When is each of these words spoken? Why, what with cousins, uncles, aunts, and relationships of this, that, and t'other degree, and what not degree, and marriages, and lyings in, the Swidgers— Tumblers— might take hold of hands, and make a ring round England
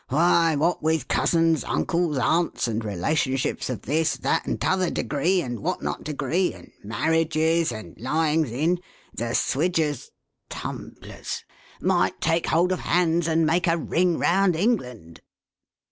Why, 0.09 0.55
what 0.55 0.81
with 0.81 1.07
cousins, 1.07 1.63
uncles, 1.63 2.17
aunts, 2.17 2.67
and 2.67 2.83
relationships 2.83 3.69
of 3.69 3.83
this, 3.83 4.15
that, 4.17 4.47
and 4.47 4.59
t'other 4.59 4.89
degree, 4.89 5.43
and 5.43 5.59
what 5.59 5.83
not 5.83 6.03
degree, 6.03 6.55
and 6.55 6.71
marriages, 6.83 7.71
and 7.71 7.95
lyings 8.01 8.49
in, 8.49 8.79
the 9.13 9.35
Swidgers— 9.35 10.09
Tumblers— 10.61 11.43
might 11.81 12.19
take 12.19 12.47
hold 12.47 12.71
of 12.71 12.79
hands, 12.79 13.27
and 13.27 13.45
make 13.45 13.67
a 13.67 13.77
ring 13.77 14.17
round 14.17 14.55
England 14.55 15.21